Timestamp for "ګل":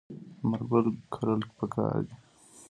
0.69-0.85